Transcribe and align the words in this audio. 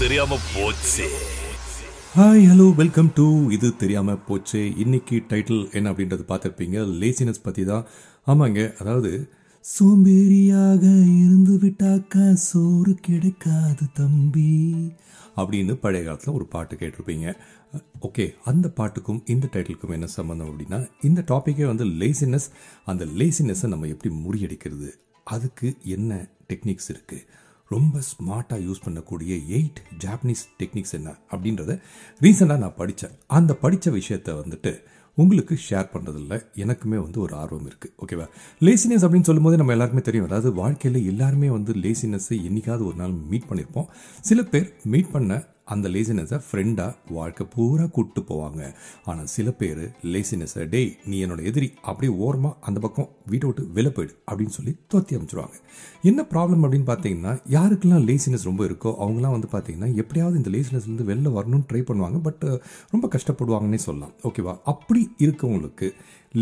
தெரியாம 0.00 0.36
போச்சு. 0.52 1.06
Hi 2.14 2.44
hello 2.50 2.66
welcome 2.78 3.08
to 3.16 3.24
இது 3.56 3.68
தெரியாம 3.80 4.14
போச்சு. 4.28 4.60
இன்னைக்கு 4.82 5.16
டைட்டில் 5.30 5.60
என்ன 5.78 5.90
அப்படின்றது 5.92 6.24
பார்த்துருப்பீங்க. 6.30 6.76
லேசினஸ் 7.00 7.42
பற்றி 7.46 7.62
தான் 7.70 7.84
ஆமாங்க 8.32 8.60
அதாவது 8.82 9.10
சோம்பேறியாக 9.64 10.84
இருந்து 11.24 11.54
விட்டாக்கா 11.64 12.26
சோறு 12.46 12.94
கிடைக்காது 13.08 13.86
தம்பி 13.98 14.54
அப்படின்னு 15.40 15.76
பழைய 15.84 16.04
காலத்தில் 16.06 16.36
ஒரு 16.38 16.46
பாட்டு 16.54 16.80
கேட்டிருப்பீங்க. 16.82 17.34
ஓகே 18.08 18.26
அந்த 18.52 18.68
பாட்டுக்கும் 18.78 19.20
இந்த 19.34 19.48
டைட்டிலுக்கும் 19.56 19.96
என்ன 19.98 20.10
சம்மந்தம் 20.16 20.50
அப்படின்னா 20.50 20.80
இந்த 21.10 21.24
டாப்பிக்கே 21.32 21.68
வந்து 21.72 21.88
லேசினஸ் 22.02 22.48
அந்த 22.92 23.04
லேசினஸை 23.20 23.70
நம்ம 23.74 23.92
எப்படி 23.96 24.12
முறியடிக்கிறது? 24.24 24.90
அதுக்கு 25.26 25.68
என்ன 25.96 26.22
டெக்னிக்ஸ் 26.52 26.90
இருக்குது 26.94 27.22
ரொம்ப 27.70 27.98
ஸ்மார்ட்டாக 27.98 28.64
யூஸ் 28.66 28.84
பண்ணக்கூடிய 28.84 29.34
எயிட் 29.48 29.80
ஜாப்பனீஸ் 30.04 30.44
டெக்னிக்ஸ் 30.58 30.92
என்ன 30.92 31.18
அப்படின்றத 31.30 31.80
ரீசெண்டாக 32.20 32.58
நான் 32.58 32.74
படித்தேன் 32.76 33.18
அந்த 33.26 33.54
படித்த 33.54 33.90
விஷயத்தை 33.90 34.34
வந்துட்டு 34.34 34.72
உங்களுக்கு 35.14 35.58
ஷேர் 35.70 35.88
பண்ணுறதில்ல 35.92 36.34
எனக்குமே 36.54 36.98
வந்து 37.02 37.20
ஒரு 37.20 37.34
ஆர்வம் 37.34 37.68
இருக்குது 37.70 37.92
ஓகேவா 38.02 38.26
லேசினஸ் 38.60 39.04
அப்படின்னு 39.04 39.20
சொல்லும்போது 39.20 39.56
நம்ம 39.56 39.72
எல்லாருக்குமே 39.72 40.02
தெரியும். 40.02 40.26
அதாவது 40.26 40.52
வாழ்க்கையில் 40.52 41.06
எல்லாருமே 41.06 41.50
வந்து 41.50 41.72
லேசினஸ்ஸை 41.74 42.44
என்றைக்காவது 42.44 42.86
ஒரு 42.86 42.96
நாள் 42.96 43.10
மீட் 43.10 43.48
பண்ணியிருப்போம் 43.50 43.88
சில 44.20 44.42
பேர் 44.42 44.74
மீட் 44.84 45.10
பண்ண 45.10 45.44
அந்த 45.74 45.86
லேசினஸை 45.94 46.38
ஃப்ரெண்டாக 46.46 46.92
வாழ்க்கை 47.16 47.44
பூரா 47.54 47.84
கூப்பிட்டு 47.96 48.22
போவாங்க. 48.30 48.60
ஆனால் 49.10 49.28
சில 49.34 49.50
பேர் 49.60 49.82
லேசினஸை 50.12 50.64
டேய் 50.74 50.90
நீ 51.10 51.16
என்னோட 51.24 51.40
எதிரி 51.50 51.68
அப்படியே 51.90 52.12
ஓரமாக 52.26 52.54
அந்த 52.68 52.78
பக்கம் 52.84 53.08
வீட்டை 53.32 53.46
விட்டு 53.48 53.64
வெளில 53.76 53.90
போயிடு 53.96 54.14
அப்படின்னு 54.28 54.56
சொல்லி 54.58 54.74
தோத்தி 54.94 55.16
அமைச்சிருவாங்க. 55.18 55.56
என்ன 56.10 56.20
ப்ராப்ளம் 56.32 56.64
அப்படின்னு 56.66 56.88
பார்த்தீங்கன்னா 56.92 57.34
யாருக்கெல்லாம் 57.56 58.06
லேசினஸ் 58.10 58.48
ரொம்ப 58.50 58.64
இருக்கோ 58.70 58.92
அவங்களாம் 59.04 59.36
வந்து 59.36 59.50
பார்த்தீங்கன்னா 59.56 59.90
எப்படியாவது 60.04 60.40
இந்த 60.42 60.52
லேசினஸ்லேருந்து 60.56 61.08
வெளில 61.12 61.34
வரணும்னு 61.38 61.68
ட்ரை 61.72 61.82
பண்ணுவாங்க. 61.90 62.20
பட் 62.28 62.46
ரொம்ப 62.94 63.08
கஷ்டப்படுவாங்கன்னே 63.16 63.80
சொல்லலாம். 63.88 64.14
ஓகேவா 64.30 64.54
அப்படி 64.74 65.02
இருக்கவங்களுக்கு 65.26 65.88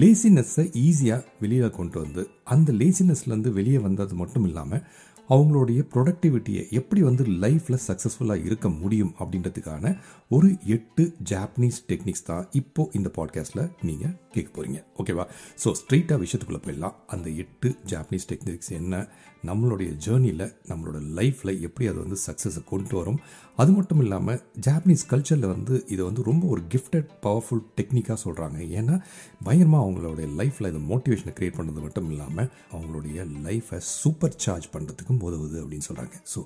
லேசினஸ்ஸை 0.01 0.65
ஈஸியாக 0.87 1.23
வெளியில் 1.43 1.77
கொண்டு 1.77 1.97
வந்து 2.05 2.23
அந்த 2.55 2.71
லேசினஸ்லேருந்து 2.81 3.53
வெளியே 3.59 3.79
வந்தது 3.87 4.15
மட்டும் 4.23 4.47
இல்லாமல் 4.49 4.83
அவங்களுடைய 5.29 5.81
ப்ரொடக்டிவிட்டியை 5.95 6.71
எப்படி 6.71 7.03
வந்து 7.03 7.25
லைஃப்பில் 7.25 7.79
சக்ஸஸ்ஃபுல்லாக 7.87 8.45
இருக்க 8.45 8.69
முடியும் 8.69 9.15
அப்படின்றதுக்கான 9.19 9.99
ஒரு 10.29 10.57
எட்டு 10.65 11.15
ஜாப்பனீஸ் 11.31 11.81
டெக்னிக்ஸ் 11.89 12.25
தான் 12.25 12.49
இப்போது 12.53 12.91
இந்த 12.93 13.11
பாட்காஸ்ட்டில் 13.17 13.71
நீங்கள் 13.83 14.15
கேட்க 14.33 14.63
போகிறீங்க 14.63 14.81
ஓகேவா 14.99 15.25
ஸோ 15.65 15.73
ஸ்ட்ரெயிட்டாக 15.81 16.23
விஷயத்துக்குள்ளே 16.25 16.61
போயிடலாம். 16.67 16.95
அந்த 17.07 17.31
எட்டு 17.31 17.77
ஜாப்பனீஸ் 17.87 18.29
டெக்னிக்ஸ் 18.29 18.71
என்ன? 18.71 19.07
நம்மளுடைய 19.47 19.91
ஜேர்னியில் 20.07 20.53
நம்மளோட 20.69 20.99
லைஃப்பில் 21.19 21.61
எப்படி 21.61 21.89
அது 21.89 21.99
வந்து 21.99 22.17
சக்ஸஸை 22.27 22.65
கொண்டு 22.65 22.97
வரும்? 22.97 23.21
அது 23.59 23.71
மட்டும் 23.73 24.01
இல்லாமல் 24.01 24.41
ஜாப்பனீஸ் 24.67 25.05
கல்ச்சரில் 25.11 25.49
வந்து 25.53 25.75
இதை 25.89 26.03
வந்து 26.05 26.23
ரொம்ப 26.23 26.45
ஒரு 26.49 26.63
கிஃப்டட் 26.75 27.09
பவர்ஃபுல் 27.23 27.63
டெக்னிக்காக 27.79 28.19
சொல்கிறாங்க 28.25 28.59
ஏன்னா 28.79 28.97
பயங்கரமாக 29.45 29.85
அவங்களுடைய 29.85 30.27
லைஃப்பில் 30.41 30.71
இந்த 30.73 30.83
மோட்டிவேஷனை 30.91 31.33
க்ரியேட் 31.39 31.59
பண்ணுறது 31.59 31.85
மட்டும் 31.87 32.11
இல்லாமல் 32.11 32.51
அவங்களுடைய 32.73 33.27
லைஃப்பை 33.47 33.79
சூப்பர் 33.93 34.37
சார்ஜ் 34.37 34.69
பண்ணுறதுக்கும் 34.73 35.23
உதவுது 35.29 35.59
அப்படின்னு 35.63 35.89
சொல்கிறாங்க 35.89 36.19
ஸோ 36.35 36.43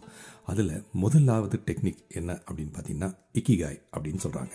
அதில் 0.47 0.75
முதலாவது 0.93 1.59
டெக்னிக் 1.67 2.03
என்ன 2.21 2.41
அப்படின்னு 2.49 2.75
பார்த்தீங்கன்னா 2.77 3.11
இக்கிகாய் 3.41 3.81
அப்படின்னு 3.95 4.23
சொல்கிறாங்க 4.27 4.55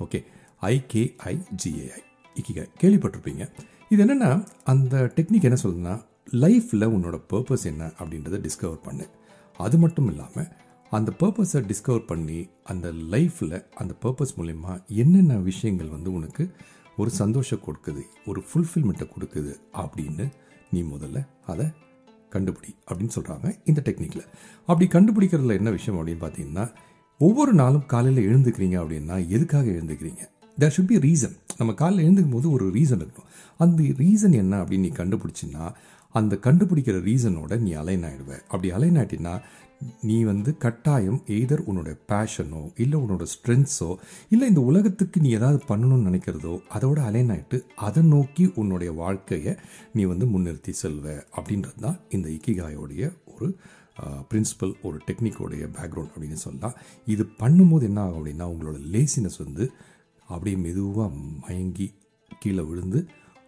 ஓகே 0.00 0.20
ஐகேஐஜிஏஐ 0.62 2.02
இக்கிகாய் 2.36 2.70
கேள்விப்பட்டிருப்பீங்க. 2.80 3.44
இது 3.90 4.00
என்னென்னா 4.04 4.30
அந்த 4.64 4.94
டெக்னிக் 5.16 5.46
என்ன 5.48 5.58
சொல்லுதுன்னா 5.62 5.94
லைஃப்பில் 6.42 6.90
உன்னோட 6.94 7.16
பர்பஸ் 7.32 7.64
என்ன 7.64 7.84
அப்படின்றத 7.98 8.38
டிஸ்கவர் 8.46 8.84
பண்ணு. 8.84 9.06
அது 9.58 9.76
மட்டும் 9.78 10.08
இல்லாமல் 10.12 10.48
அந்த 10.94 11.12
பர்பஸை 11.18 11.60
டிஸ்கவர் 11.60 12.06
பண்ணி 12.06 12.48
அந்த 12.64 12.92
லைஃப்பில் 13.10 13.72
அந்த 13.74 13.94
பர்பஸ் 14.02 14.34
மூலயமா 14.36 14.72
என்னென்ன 14.86 15.36
விஷயங்கள் 15.36 15.88
வந்து 15.88 16.12
உனக்கு 16.12 16.44
ஒரு 16.96 17.10
சந்தோஷம் 17.10 17.58
கொடுக்குது 17.58 18.02
ஒரு 18.26 18.44
ஃபுல்ஃபில்மெண்ட்டை 18.48 19.08
கொடுக்குது 19.14 19.54
அப்படின்னு 19.72 20.32
நீ 20.70 20.82
முதல்ல 20.82 21.26
அதை 21.46 21.66
கண்டுபிடி 22.30 22.70
அப்படின்னு 22.90 23.08
சொல்கிறாங்க 23.14 23.60
இந்த 23.64 23.82
டெக்னிக்கில் 23.84 24.26
அப்படி 24.66 24.86
கண்டுபிடிக்கிறதுல 24.92 25.56
என்ன 25.56 25.70
விஷயம் 25.70 26.06
அப்படின்னு 26.06 26.24
பார்த்தீங்கன்னா 26.24 26.74
ஒவ்வொரு 27.18 27.54
நாளும் 27.54 27.86
காலையில் 27.86 28.28
எழுந்துக்கிறீங்க 28.28 28.76
அப்படின்னா 28.82 29.28
எதுக்காக 29.28 29.70
எழுந்துக்கிறீங்க? 29.70 30.22
தேர் 30.58 30.74
ஷுட் 30.76 30.86
பி 30.86 30.96
ரீசன் 30.96 31.36
நம்ம 31.58 31.74
காலையில் 31.74 32.06
எழுந்துக்கும் 32.06 32.30
போது 32.30 32.50
ஒரு 32.50 32.66
ரீசன் 32.68 33.02
இருக்கணும். 33.04 33.28
அந்த 33.58 33.82
ரீசன் 33.82 34.32
என்ன 34.32 34.62
அப்படின்னு 34.62 34.78
நீ 34.78 34.88
கண்டுபிடிச்சின்னா 34.88 35.74
அந்த 36.14 36.34
கண்டுபிடிக்கிற 36.46 36.96
ரீசனோட 37.08 37.58
நீ 37.66 37.70
அலைன் 37.82 38.04
ஆகிடுவ 38.08 38.32
அப்படி 38.48 38.68
அலைன் 38.76 38.98
ஆகிட்டினா 39.02 39.34
நீ 40.08 40.16
வந்து 40.22 40.50
கட்டாயம் 40.56 41.18
எய்தர் 41.36 41.62
உன்னோட 41.70 41.90
பேஷனோ 42.10 42.60
இல்லை 42.82 42.96
உன்னோட 43.00 43.24
ஸ்ட்ரென்த்ஸோ 43.32 43.88
இல்லை 44.30 44.46
இந்த 44.48 44.62
உலகத்துக்கு 44.70 45.18
நீ 45.20 45.30
ஏதாவது 45.38 45.58
பண்ணணும்னு 45.70 46.08
நினைக்கிறதோ 46.10 46.52
அதோட 46.74 46.98
அலைன் 47.08 47.32
ஆகிட்டு 47.34 47.58
அதை 47.86 48.02
நோக்கி 48.12 48.44
உன்னுடைய 48.62 48.92
வாழ்க்கையை 49.02 49.54
நீ 49.92 50.04
வந்து 50.12 50.26
முன்னிறுத்தி 50.26 50.74
செல்வ. 50.82 51.06
அப்படின்றது 51.36 51.80
தான் 51.86 51.98
இந்த 52.10 52.28
இக்கிகாயோடைய 52.28 53.02
ஒரு 53.32 53.48
பிரின்சிபல் 54.30 54.72
ஒரு 54.86 54.96
டெக்னிக்கோடைய 55.08 55.64
பேக்ரவுண்ட் 55.76 56.12
அப்படின்னு 56.14 56.40
சொல்லலாம். 56.44 56.78
இது 57.14 57.24
பண்ணும்போது 57.42 57.84
என்ன 57.90 58.00
ஆகும் 58.04 58.18
அப்படின்னா 58.20 58.46
உங்களோட 58.54 58.78
லேசினஸ் 58.94 59.38
வந்து 59.44 59.66
அப்படியே 60.28 60.56
மெதுவாக 60.56 61.10
மயங்கி 61.44 61.88
கீழே 62.42 62.62
விழுந்து 62.70 63.00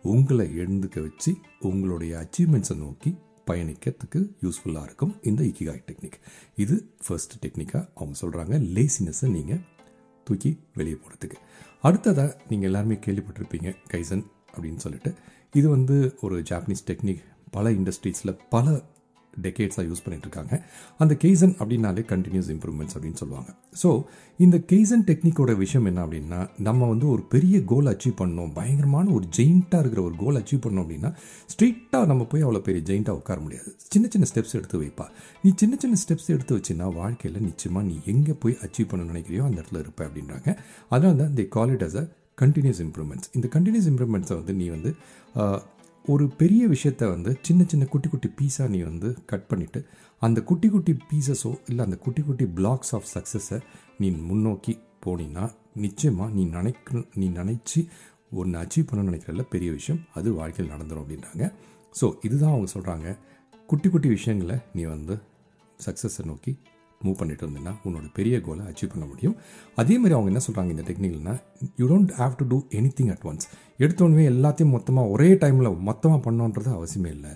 உங்களை 0.07 0.47
எழுந்துக்க 0.59 1.01
வச்சு 1.01 1.35
உங்களுடைய 1.61 2.27
அச்சீவ்மெண்ட்ஸை 2.27 2.77
நோக்கி 2.77 3.17
பயணிக்கிறதுக்கு 3.47 4.31
யூஸ்ஃபுல்லாக 4.43 4.83
இருக்கும் 4.83 5.15
இந்த 5.23 5.43
இக்கிகாய் 5.43 5.85
டெக்னிக் 5.87 6.19
இது 6.57 6.91
ஃபர்ஸ்ட் 7.07 7.47
டெக்னிக்காக 7.47 7.89
அவங்க 7.95 8.19
சொல்கிறாங்க 8.21 8.59
லேசினஸை 8.77 9.29
நீங்கள் 9.31 9.61
தூக்கி 10.25 10.59
வெளியே 10.75 10.97
போகிறதுக்கு 10.97 11.37
அடுத்ததாக 11.83 12.37
நீங்கள் 12.49 12.69
எல்லாருமே 12.69 12.95
கேள்விப்பட்டிருப்பீங்க 12.95 13.75
கைசன் 13.91 14.25
அப்படின்னு 14.55 14.77
சொல்லிட்டு. 14.77 15.15
இது 15.53 15.69
வந்து 15.69 16.19
ஒரு 16.21 16.41
ஜாப்பனீஸ் 16.41 16.87
டெக்னிக் 16.87 17.23
பல 17.51 17.71
இண்டஸ்ட்ரீஸில் 17.71 18.39
பல 18.51 18.83
டெக்கேட்ஸாக 19.45 19.85
யூஸ் 19.89 20.03
பண்ணிட்டு 20.05 20.27
இருக்காங்க 20.27 20.55
அந்த 21.03 21.15
கெய்சன் 21.25 21.55
அப்படின்னாலே 21.61 22.03
கண்டினியூஸ் 22.13 22.51
இம்ப்ரூவ்மெண்ட்ஸ் 22.55 22.95
அப்படின்னு 22.97 23.21
சொல்லுவாங்க. 23.23 23.51
ஸோ 23.83 23.91
இந்த 24.45 24.57
கெய்சன் 24.73 25.05
டெக்னிக்கோட 25.11 25.53
விஷயம் 25.63 25.87
என்ன 25.91 26.01
அப்படின்னா 26.07 26.41
நம்ம 26.69 26.89
வந்து 26.93 27.07
ஒரு 27.15 27.23
பெரிய 27.35 27.57
கோல் 27.73 27.91
அச்சீவ் 27.93 28.17
பண்ணோம் 28.23 28.53
பயங்கரமான 28.59 29.07
ஒரு 29.19 29.27
ஜெயிண்ட்டாக 29.39 29.83
இருக்கிற 29.83 30.03
ஒரு 30.09 30.17
கோல் 30.23 30.41
அச்சீவ் 30.43 30.63
பண்ணோம் 30.67 30.85
அப்படின்னா 30.85 31.11
ஸ்ட்ரெயிட்டாக 31.53 32.11
நம்ம 32.13 32.27
போய் 32.33 32.45
அவ்வளோ 32.47 32.63
பெரிய 32.69 32.83
ஜெயிண்ட்டாக 32.91 33.21
உட்கார 33.21 33.39
முடியாது. 33.47 33.71
சின்ன 33.95 34.07
சின்ன 34.15 34.27
ஸ்டெப்ஸ் 34.33 34.57
எடுத்து 34.61 34.83
வைப்பா. 34.85 35.07
நீ 35.45 35.51
சின்ன 35.63 35.75
சின்ன 35.85 35.97
ஸ்டெப்ஸ் 36.05 36.31
எடுத்து 36.37 36.59
வச்சுன்னா 36.59 36.89
வாழ்க்கையில் 37.01 37.41
நிச்சயமாக 37.49 37.87
நீ 37.91 37.97
எங்கே 38.15 38.37
போய் 38.45 38.57
அச்சீவ் 38.67 38.91
பண்ண 38.93 39.05
நினைக்கிறியோ 39.13 39.45
அந்த 39.49 39.59
இடத்துல 39.63 39.83
இருப்ப 39.85 40.01
அப்படின்றாங்க. 40.09 40.49
அதனால 40.95 41.17
தான் 41.23 41.35
they 41.41 41.47
call 41.57 41.75
it 41.77 41.87
as 41.89 41.99
a 42.03 42.05
continuous 42.43 42.81
improvements 42.85 43.29
இந்த 43.37 43.47
கண்டினியூஸ் 43.53 43.89
இம்ப்ரூவ்மெண்ட்ஸை 43.91 44.35
வந்து 44.41 44.55
நீ 44.61 44.67
வந்து 44.75 44.91
ஒரு 46.07 46.29
பெரிய 46.29 46.69
விஷயத்த 46.69 47.09
வந்து 47.09 47.39
சின்ன 47.43 47.65
சின்ன 47.67 47.85
குட்டி 47.85 48.09
குட்டி 48.09 48.29
பீஸாக 48.29 48.69
நீ 48.69 48.81
வந்து 48.81 49.17
கட் 49.27 49.47
பண்ணிவிட்டு 49.49 49.85
அந்த 50.19 50.43
குட்டி 50.43 50.69
குட்டி 50.69 50.93
பீசஸோ 50.93 51.61
இல்லை 51.69 51.85
அந்த 51.85 51.97
குட்டி 51.97 52.23
குட்டி 52.23 52.45
பிளாக்ஸ் 52.45 52.93
ஆஃப் 52.93 53.09
சக்ஸஸை 53.15 53.61
நீ 53.99 54.11
முன்னோக்கி 54.11 54.79
போனீன்னா 55.07 55.55
நிச்சயமாக 55.75 56.33
நீ 56.33 56.45
நினைக்க 56.45 57.05
நீ 57.15 57.29
நினச்சி 57.29 57.89
ஒன்று 58.31 58.61
அச்சீவ் 58.61 58.87
பண்ண 58.87 59.11
நினைக்கிறல்ல 59.11 59.43
பெரிய 59.43 59.71
விஷயம். 59.73 60.03
அது 60.15 60.35
வாழ்க்கையில் 60.35 60.75
நடந்துடும் 60.75 61.03
அப்படின்றாங்க. 61.03 61.53
ஸோ 62.01 62.13
இதுதான் 62.23 62.51
அவங்க 62.51 62.71
சொல்கிறாங்க 62.73 63.19
குட்டி 63.67 63.89
குட்டி 63.89 64.09
விஷயங்களை 64.09 64.57
நீ 64.75 64.83
வந்து 64.83 65.19
சக்ஸஸை 65.87 66.25
நோக்கி 66.25 66.59
மூவ் 67.05 67.17
பண்ணிட்டு 67.21 67.45
இருந்தேன்னா 67.47 67.73
உன்னோட 67.87 68.07
பெரிய 68.19 68.37
கோலை 68.47 68.63
அச்சீவ் 68.71 68.93
பண்ண 68.93 69.05
முடியும். 69.11 69.37
அதே 69.81 69.95
மாதிரி 69.99 70.15
அவங்க 70.17 70.31
என்ன 70.33 70.43
சொல்கிறாங்க 70.47 70.75
இந்த 70.75 70.85
டெக்னிக்னா 70.89 71.35
you 71.81 71.87
don't 71.93 72.13
have 72.21 72.35
to 72.41 72.47
do 72.53 72.59
anything 72.99 73.11
at 73.15 73.27
once 73.31 73.47
எடுத்தோடனே 73.85 74.25
எல்லாத்தையும் 74.33 74.75
மொத்தமாக 74.77 75.13
ஒரே 75.15 75.29
டைமில் 75.43 75.71
மொத்தமாக 75.89 76.21
பண்ணோன்றது 76.27 76.71
அவசியமே 76.79 77.11
இல்லை. 77.17 77.33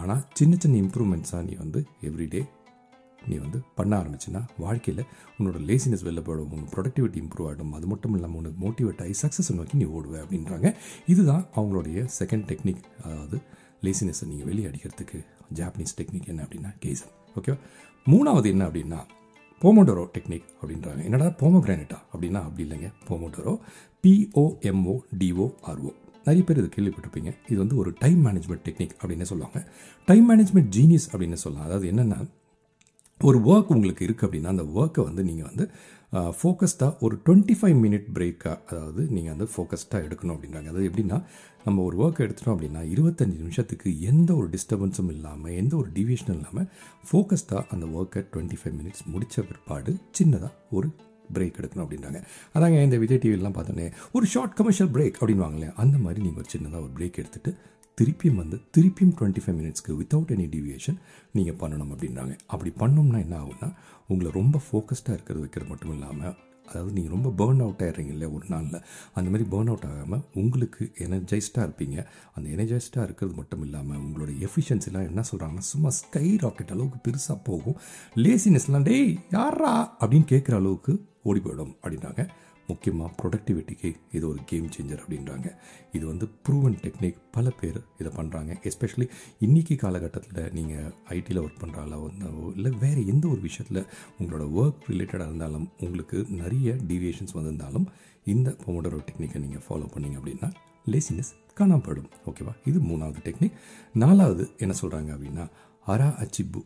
ஆனால் 0.00 0.22
சின்ன 0.32 0.56
சின்ன 0.64 0.78
இம்ப்ரூவ்மெண்ட்ஸாக 0.84 1.42
நீ 1.48 1.56
வந்து 1.62 1.82
எவ்ரிடே 2.08 2.42
நீ 3.28 3.36
வந்து 3.44 3.58
பண்ண 3.74 3.92
ஆரம்பிச்சுன்னா 4.00 4.40
வாழ்க்கையில் 4.64 5.02
உன்னோட 5.36 5.58
லேசினஸ் 5.68 6.04
வெளில 6.06 6.22
போயிடும் 6.24 6.52
உன் 6.56 6.66
ப்ரொடக்டிவிட்டி 6.74 7.18
இம்ப்ரூவ் 7.24 7.46
ஆகிடும் 7.50 7.72
அது 7.78 7.86
மட்டும் 7.86 8.14
இல்லாமல் 8.14 8.40
உனக்கு 8.40 8.58
மோட்டிவேட் 8.66 9.02
ஆகி 9.04 9.14
சக்ஸஸ் 9.22 9.50
நோக்கி 9.58 9.76
நீ 9.76 9.86
ஓடுவே 9.98 10.18
அப்படின்றாங்க. 10.24 10.74
இதுதான் 11.06 11.44
அவங்களுடைய 11.56 12.06
செகண்ட் 12.20 12.46
டெக்னிக் 12.50 12.84
அதாவது 13.04 13.38
லேசினஸை 13.86 14.26
நீங்கள் 14.32 14.50
வெளியே 14.52 14.68
அடிக்கிறதுக்கு 14.70 15.20
ஜாப்பனீஸ் 15.60 15.98
டெக்னிக் 16.00 16.30
என்ன 16.32 16.42
அப்படின்னா 16.42 16.72
கேசன் 16.84 17.14
ஓகேவா 17.36 17.58
மூணாவது 18.06 18.46
என்ன 18.46 18.66
அப்படின்னா 18.66 19.00
போமோடோரோ 19.62 20.04
டெக்னிக் 20.18 20.48
அப்படின்றாங்க. 20.62 21.04
என்னடா 21.04 21.24
போமோகிரானேட்டா 21.24 21.98
அப்படின்னா 22.14 22.40
அப்படி 22.42 22.68
இல்லைங்க. 22.68 22.92
போமோடோரோ 23.08 23.58
பிஓஎம்ஓ 24.02 24.94
டிஓஆர்ஓ 25.18 25.92
நிறைய 26.24 26.42
பேர் 26.46 26.56
இது 26.56 26.68
கேள்விப்பட்டிருப்பீங்க. 26.76 27.30
இது 27.48 27.58
வந்து 27.58 27.76
ஒரு 27.76 27.94
டைம் 27.98 28.26
மேனேஜ்மெண்ட் 28.26 28.64
டெக்னிக் 28.64 28.94
அப்படின்னு 29.02 29.22
சொல்லுவாங்க. 29.22 29.72
டைம் 30.06 30.30
மேனேஜ்மெண்ட் 30.30 30.70
ஜீனியஸ் 30.76 31.08
அப்படின்னு 31.12 31.32
சொல்லலாம். 31.32 31.66
அதாவது 31.66 31.90
என்னென்னா 31.92 32.28
ஒரு 33.22 33.38
ஒர்க் 33.38 33.72
உங்களுக்கு 33.74 34.06
இருக்குது 34.06 34.28
அப்படின்னா 34.28 34.46
அந்த 34.46 34.62
ஒர்க்கை 34.62 35.04
வந்து 35.04 35.22
நீங்கள் 35.22 35.44
வந்து 35.44 35.70
ஃபோக்கஸ்டாக 36.14 36.98
ஒரு 37.00 37.20
டுவெண்ட்டி 37.26 37.54
ஃபைவ் 37.62 37.78
மினிட் 37.84 38.04
பிரேக்காக 38.14 38.64
அதாவது 38.64 39.06
நீங்கள் 39.06 39.34
வந்து 39.36 39.52
ஃபோக்கஸ்டாக 39.56 39.94
எடுக்கணும் 39.94 40.34
அப்படின்றாங்க 40.34 40.62
அதாவது 40.62 40.88
எப்படின்னா 40.88 41.24
நம்ம 41.64 41.82
ஒரு 41.82 41.96
ஒர்க் 41.96 42.20
எடுத்துட்டோம் 42.20 42.54
அப்படின்னா 42.54 42.82
இருபத்தஞ்சி 42.88 43.36
நிமிஷத்துக்கு 43.36 44.00
எந்த 44.00 44.34
ஒரு 44.34 44.48
டிஸ்டர்பன்ஸும் 44.48 45.10
இல்லாமல் 45.10 45.52
எந்த 45.52 45.76
ஒரு 45.76 45.90
டிவியேஷனும் 45.94 46.36
இல்லாமல் 46.36 46.68
ஃபோக்கஸ்டாக 47.12 47.64
அந்த 47.70 47.86
ஒர்க்கை 47.86 48.24
டுவெண்ட்டி 48.32 48.56
ஃபைவ் 48.64 48.74
மினிட்ஸ் 48.82 49.04
முடித்த 49.06 49.42
பிற்பாடு 49.42 49.96
சின்னதாக 50.18 50.50
ஒரு 50.70 50.88
பிரேக் 51.34 51.58
எடுக்கணும் 51.60 51.84
அப்படின்றாங்க. 51.84 52.22
அதாங்க 52.54 52.82
இந்த 52.82 52.96
விஜய் 52.96 53.18
டிவிலாம் 53.18 53.56
பார்த்தோன்னே 53.58 53.92
ஒரு 54.12 54.26
ஷார்ட் 54.26 54.54
கமர்ஷியல் 54.54 54.92
பிரேக் 54.92 55.14
அப்படின்வாங்களே 55.20 55.72
அந்த 55.76 55.98
மாதிரி 55.98 56.22
நீங்கள் 56.22 56.44
ஒரு 56.44 56.58
சின்னதாக 56.58 56.82
ஒரு 56.82 56.90
பிரேக் 56.96 57.24
எடுத்துகிட்டு 57.24 57.56
திருப்பியும் 57.98 58.40
வந்து 58.42 58.56
திருப்பியும் 58.76 59.14
டுவெண்ட்டி 59.18 59.42
ஃபைவ் 59.42 59.58
மினிட்ஸ்க்கு 59.58 59.98
வித்தவுட் 59.98 60.32
எனி 60.36 60.46
டிவியேஷன் 60.54 60.98
நீங்கள் 61.32 61.58
பண்ணணும் 61.60 61.92
அப்படின்றாங்க 61.94 62.34
அப்படி 62.46 62.72
பண்ணோம்னா 62.78 63.20
என்ன 63.26 63.36
ஆகும்னா 63.42 63.68
உங்களை 64.08 64.30
ரொம்ப 64.40 64.60
ஃபோக்கஸ்டாக 64.66 65.16
இருக்கிறது 65.16 65.44
வைக்கிறது 65.44 65.70
மட்டும் 65.70 65.92
இல்லாமல் 65.92 66.34
அதாவது 66.68 66.92
நீங்கள் 66.92 67.14
ரொம்ப 67.14 67.28
பேர்ன் 67.38 67.62
அவுட் 67.64 67.82
ஆகிடுறீங்க 67.82 68.12
இல்லையா 68.14 68.28
ஒரு 68.32 68.46
நாளில் 68.48 68.78
அந்த 69.14 69.26
மாதிரி 69.30 69.44
பேர்ன் 69.50 69.70
அவுட் 69.72 69.86
ஆகாமல் 69.88 70.22
உங்களுக்கு 70.34 70.92
எனர்ஜைஸ்டாக 71.06 71.66
இருப்பீங்க. 71.66 71.96
அந்த 72.34 72.46
எனர்ஜைஸ்டாக 72.56 73.06
இருக்கிறது 73.08 73.34
மட்டும் 73.34 73.62
இல்லாமல் 73.62 73.98
உங்களோட 73.98 74.30
எஃபிஷியன்சிலாம் 74.46 75.08
என்ன 75.10 75.22
சொல்கிறாங்கன்னா 75.30 75.66
சும்மா 75.72 75.90
ஸ்கை 75.90 76.36
ராக்கெட் 76.36 76.72
அளவுக்கு 76.76 77.00
பெருசாக 77.06 77.38
போகும். 77.44 77.76
லேசினஸ்லாம் 78.16 78.82
டேய் 78.82 79.18
யாரா 79.30 79.74
அப்படின்னு 80.00 80.28
கேட்குற 80.32 80.54
அளவுக்கு 80.54 80.94
ஓடி 81.22 81.40
போயிடும் 81.40 81.74
அப்படின்னாங்க. 81.82 82.22
முக்கியமாக 82.66 83.10
ப்ரொடக்டிவிட்டிக்கு 83.22 83.94
இது 84.12 84.28
ஒரு 84.28 84.38
கேம் 84.46 84.68
சேஞ்சர் 84.76 85.02
அப்படின்றாங்க. 85.04 85.48
இது 85.92 86.06
வந்து 86.06 86.28
ப்ரூவன் 86.42 86.76
டெக்னிக் 86.82 87.18
பல 87.30 87.50
பேர் 87.50 87.84
இதை 87.98 88.12
பண்ணுறாங்க 88.16 88.52
எஸ்பெஷலி 88.62 89.08
இன்றைக்கி 89.40 89.76
காலகட்டத்தில் 89.76 90.52
நீங்கள் 90.52 90.92
ஐடியில் 91.08 91.42
ஒர்க் 91.42 91.62
பண்ணுறாலோ 91.62 91.98
இல்லை 92.56 92.72
வேறு 92.80 93.06
எந்த 93.06 93.28
ஒரு 93.28 93.40
விஷயத்தில் 93.40 93.86
உங்களோட 94.20 94.46
ஒர்க் 94.52 94.88
ரிலேட்டடாக 94.88 95.28
இருந்தாலும் 95.28 95.70
உங்களுக்கு 95.80 96.26
நிறைய 96.30 96.76
டீவியேஷன்ஸ் 96.88 97.32
வந்திருந்தாலும் 97.32 97.88
இந்த 98.26 98.56
பொமோடரோ 98.66 99.00
டெக்னிக்கை 99.00 99.40
நீங்கள் 99.40 99.64
ஃபாலோ 99.68 99.88
பண்ணீங்க 99.94 100.18
அப்படின்னா 100.20 100.50
லேசினஸ் 100.86 101.32
காணாமப்படும் 101.58 102.08
ஓகேவா 102.26 102.52
இது 102.64 102.78
மூணாவது 102.80 103.20
டெக்னிக் 103.24 103.58
நாலாவது 103.94 104.50
என்ன 104.58 104.74
சொல்கிறாங்க 104.82 105.10
அப்படின்னா 105.12 105.44
அரா 105.86 106.08
அச்சிபு 106.16 106.60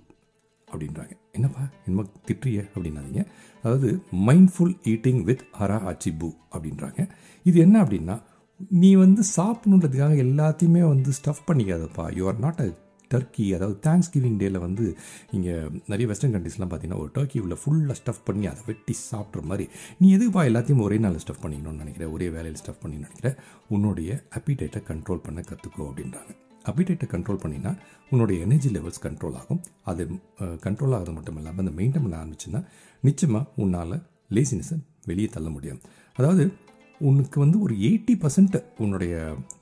அப்படின்றாங்க. 0.73 1.13
என்னப்பா? 1.33 1.69
என்னமோ 1.87 2.09
திட்டுறிய 2.27 2.65
அப்படின்னாதீங்க. 2.75 3.25
அதாவது 3.63 4.03
mindful 4.27 4.75
eating 4.85 5.23
with 5.23 5.45
hara 5.61 5.79
hachi bu 5.93 6.31
அப்படின்றாங்க. 6.53 7.09
இது 7.45 7.61
என்ன 7.61 7.83
அப்படின்னா 7.85 8.23
நீ 8.69 8.95
வந்து 8.95 9.23
சாப்பிடணுன்றதுக்காக 9.37 10.15
எல்லாத்தையுமே 10.27 10.89
வந்து 10.89 11.11
stuff 11.11 11.47
பண்ணிக்காதப்பா. 11.47 12.17
You 12.17 12.27
are 12.27 12.39
not 12.39 12.61
a 12.61 12.69
turkey 13.15 13.55
அதாவது 13.55 13.77
தேங்க்ஸ் 13.91 14.11
கிவிங் 14.15 14.39
டேயில் 14.41 14.59
வந்து 14.59 14.97
இங்கே 15.31 15.53
நிறைய 15.87 16.07
வெஸ்டர்ன் 16.07 16.35
கண்ட்ரீஸ்லாம் 16.35 16.71
பார்த்தீங்கன்னா 16.73 16.99
ஒரு 16.99 17.11
டர்க்கி 17.15 17.39
உள்ள 17.39 17.57
ஃபுல்லாக 17.63 17.97
ஸ்டஃப் 18.01 18.25
பண்ணி 18.25 18.47
அதை 18.47 18.63
வெட்டி 18.67 18.95
சாப்பிட்ற 19.13 19.43
மாதிரி. 19.43 19.69
நீ 19.99 20.17
எதுப்பா 20.17 20.43
எல்லாத்தையும் 20.51 20.83
ஒரே 20.83 20.99
நாளில் 20.99 21.25
ஸ்டஃப் 21.27 21.45
பண்ணிக்கணும்னு 21.45 21.83
நினைக்கிறேன் 21.85 22.13
ஒரே 22.13 22.29
வேலையில் 22.29 22.61
ஸ்டஃப் 22.65 22.83
பண்ணி 22.83 22.97
நினைக்கிறேன் 22.97 23.39
உன்னுடைய 23.69 24.23
அப்பிடைட்டை 24.39 24.83
கண்ட்ரோல் 24.91 25.25
பண்ண 25.29 25.41
கற்றுக்கோ 25.41 25.87
அப்படின்றாங்க. 25.91 26.35
அப்பிடைட்டை 26.71 27.09
கண்ட்ரோல் 27.15 27.43
பண்ணினா 27.45 27.73
உன்னுடைய 28.13 28.39
எனர்ஜி 28.47 28.71
லெவல்ஸ் 28.77 29.05
கண்ட்ரோல் 29.07 29.37
ஆகும். 29.41 29.61
அது 29.91 30.03
கண்ட்ரோல் 30.67 30.95
ஆகிறது 30.99 31.17
மட்டும் 31.19 31.39
இல்லாமல் 31.41 31.65
அந்த 31.65 31.75
மெயின்டைன் 31.81 32.07
பண்ண 32.07 32.17
ஆரம்பிச்சுன்னா 32.23 32.63
நிச்சயமாக 33.09 33.45
உன்னால் 33.65 33.99
லேசினஸை 34.37 34.79
வெளியே 35.11 35.29
தள்ள 35.37 35.51
முடியும். 35.57 35.83
அதாவது 36.19 36.45
உனக்கு 37.09 37.39
வந்து 37.43 37.57
ஒரு 37.65 37.75
எயிட்டி 37.89 38.15
பர்சன்ட் 38.23 38.57
உன்னுடைய 38.83 39.15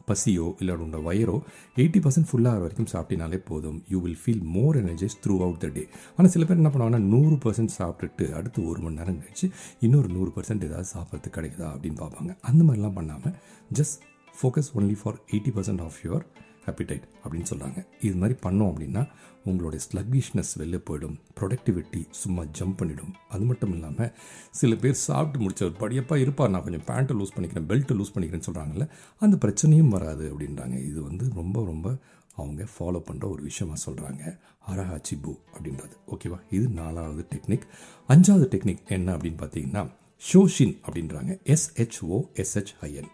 பசியோ 0.09 0.47
இல்லை 0.61 0.75
உன்னோட 0.77 0.99
வயரோ 1.07 1.35
எயிட்டி 1.81 2.01
பர்சன்ட் 2.05 2.29
ஃபுல்லாக 2.29 2.61
வரைக்கும் 2.63 2.89
சாப்பிட்டினாலே 2.93 3.39
போதும். 3.51 3.77
You 3.93 3.99
will 4.05 4.21
feel 4.23 4.45
more 4.55 4.77
energise 4.83 5.17
throughout 5.47 5.61
the 5.65 5.69
day 5.77 5.83
ஆனால் 6.17 6.33
சில 6.35 6.45
பேர் 6.49 6.61
என்ன 6.61 6.71
பண்ணுவாங்கன்னா 6.75 7.03
நூறு 7.15 7.37
பர்சன்ட் 7.45 7.75
சாப்பிட்டுட்டு 7.79 8.27
அடுத்து 8.39 8.63
ஒரு 8.71 8.81
மணி 8.85 8.99
நேரம் 9.01 9.21
கழிச்சு 9.25 9.49
இன்னொரு 9.87 10.11
நூறு 10.17 10.33
பர்சன்ட் 10.37 10.67
ஏதாவது 10.69 10.91
சாப்பிட்றது 10.95 11.35
கிடைக்குதா 11.37 11.69
அப்படின்னு 11.75 12.01
பார்ப்பாங்க. 12.05 12.33
அந்த 12.51 12.61
மாதிரிலாம் 12.69 12.97
பண்ணாமல் 13.01 13.37
just 13.81 13.99
focus 14.41 14.73
only 14.79 14.97
for 15.03 15.19
eighty 15.33 15.53
percent 15.59 15.85
of 15.89 16.01
your 16.07 16.27
appetite 16.67 17.07
அப்படின்னு 17.25 17.51
சொல்கிறாங்க 17.53 17.81
இது 18.01 18.17
மாதிரி 18.23 18.39
பண்ணோம் 18.47 18.71
அப்படின்னா 18.73 19.05
உங்களுடைய 19.45 19.81
ஸ்லக்கிஷ்னஸ் 19.87 20.53
வெளில 20.61 20.77
போயிடும். 20.89 21.17
ப்ரொடக்டிவிட்டி 21.39 22.01
சும்மா 22.23 22.43
ஜம்ப் 22.59 22.77
பண்ணிடும். 22.77 23.13
அது 23.29 23.45
மட்டும் 23.45 23.73
இல்லாமல் 23.75 24.11
சில 24.51 24.75
பேர் 24.75 24.97
சாப்பிட்டு 25.09 25.45
முடிச்ச 25.45 25.63
ஒரு 25.69 25.77
படியப்பா 25.83 26.17
இருப்பார் 26.25 26.51
நான் 26.51 26.65
கொஞ்சம் 26.67 26.87
பேண்ட்டை 26.91 27.17
லூஸ் 27.19 27.35
பண்ணிக்கிறேன் 27.37 27.69
பெல்ட்டை 27.71 27.97
லூஸ் 27.99 28.15
பண்ணிக்கிறேன்னு 28.15 28.49
சொல்கிறாங்கல்ல 28.49 28.87
அந்த 29.19 29.37
பிரச்சனையும் 29.45 29.93
வராது 29.97 30.25
அப்படின்றாங்க. 30.33 30.79
இது 30.91 31.03
வந்து 31.03 31.27
ரொம்ப 31.35 31.65
ரொம்ப 31.65 31.97
அவங்க 32.41 32.63
ஃபாலோ 32.73 33.01
பண்ணுற 33.09 33.25
ஒரு 33.35 33.43
விஷயமா 33.43 33.77
சொல்கிறாங்க 33.87 34.23
அரஹாச்சிபு 34.71 35.33
அப்படின்றது. 35.55 35.95
ஓகேவா 36.15 36.39
இது 36.51 36.67
நாலாவது 36.81 37.23
டெக்னிக் 37.35 37.69
அஞ்சாவது 38.09 38.49
டெக்னிக் 38.55 38.83
என்ன 38.97 39.17
அப்படின்னு 39.17 39.41
பார்த்தீங்கன்னா 39.45 39.85
ஷோஷின் 40.33 40.75
அப்படின்றாங்க. 40.87 41.33
எஸ்ஹெச்ஓ 41.55 42.19
எஸ்ஹெச்ஐஎன் 42.43 43.11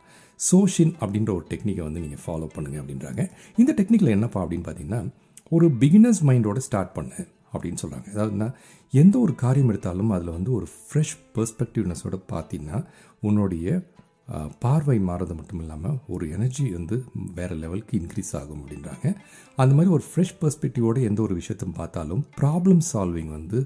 சோஷின் 0.52 0.94
அப்படின்ற 1.00 1.30
ஒரு 1.34 1.46
டெக்னிக்கை 1.50 1.82
வந்து 1.82 2.00
நீங்கள் 2.00 2.22
ஃபாலோ 2.26 2.48
பண்ணுங்கள் 2.54 2.82
அப்படின்றாங்க. 2.82 3.30
இந்த 3.56 3.72
டெக்னிக்கில் 3.76 4.08
என்னப்பா 4.08 4.44
அப்படின்னு 4.44 4.66
பார்த்தீங்கன்னா 4.66 5.12
ஒரு 5.48 5.66
பிகினர்ஸ் 5.70 6.22
மைண்டோட 6.26 6.56
ஸ்டார்ட் 6.56 6.92
பண்ணு 6.92 7.28
அப்படின்னு 7.52 7.76
சொல்கிறாங்க 7.82 8.06
அதாவதுனா 8.14 8.54
எந்த 8.90 9.18
ஒரு 9.18 9.34
காரியம் 9.34 9.68
எடுத்தாலும் 9.68 10.10
அதில் 10.10 10.30
வந்து 10.30 10.52
ஒரு 10.52 10.66
ஃப்ரெஷ் 10.66 11.16
பெர்ஸ்பெக்டிவ்னஸோட 11.34 12.18
பார்த்தீங்கன்னா 12.32 12.84
உன்னுடைய 13.20 13.82
பார்வை 14.62 14.96
மாறது 15.08 15.34
மட்டும் 15.38 15.60
இல்லாமல் 15.62 15.96
ஒரு 16.14 16.24
எனர்ஜி 16.34 16.64
வந்து 16.70 16.96
வேறு 17.38 17.54
லெவலுக்கு 17.62 17.94
இன்க்ரீஸ் 18.00 18.30
ஆகும் 18.40 18.60
அப்படின்றாங்க. 18.62 19.06
அந்த 19.62 19.72
மாதிரி 19.76 19.90
ஒரு 19.96 20.04
ஃப்ரெஷ் 20.08 20.34
பெர்ஸ்பெக்டிவோட 20.42 20.98
எந்த 21.08 21.20
ஒரு 21.22 21.34
விஷயத்தையும் 21.40 21.78
பார்த்தாலும் 21.80 22.22
ப்ராப்ளம் 22.40 22.82
சால்விங் 22.92 23.32
வந்து 23.38 23.58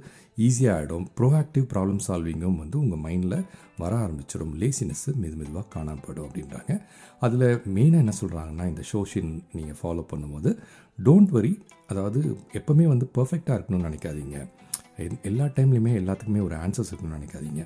ஈஸியாக 0.47 0.77
ஆகிடும் 0.79 1.07
ப்ரோஆக்டிவ் 1.19 1.67
ப்ராப்ளம் 1.73 2.01
சால்விங்கும் 2.07 2.59
வந்து 2.63 2.77
உங்கள் 2.83 3.03
மைண்டில் 3.07 3.39
வர 3.83 3.93
ஆரம்பிச்சிடும். 4.05 4.55
லேசினஸ்ஸு 4.63 5.13
மெது 5.23 5.37
மெதுவாக 5.41 5.67
காணப்படும் 5.77 6.27
அப்படின்றாங்க. 6.29 6.75
அதில் 7.27 7.47
மெயினாக 7.77 8.05
என்ன 8.05 8.15
சொல்கிறாங்கன்னா 8.23 8.67
இந்த 8.73 8.85
ஷோஷின் 8.93 9.33
நீங்கள் 9.59 9.79
ஃபாலோ 9.83 10.05
பண்ணும்போது 10.13 10.53
டோன்ட் 10.99 11.33
வரி 11.39 11.53
அதாவது 11.93 12.21
எப்போவுமே 12.61 12.87
வந்து 12.93 13.09
பர்ஃபெக்டாக 13.19 13.59
இருக்கணும்னு 13.59 13.89
நினைக்காதீங்க. 13.91 14.39
எல்லா 15.31 15.47
டைம்லையுமே 15.57 15.93
எல்லாத்துக்குமே 16.01 16.43
ஒரு 16.49 16.57
ஆன்சர்ஸ் 16.65 16.91
இருக்கணும்னு 16.91 17.19
நினைக்காதீங்க. 17.21 17.63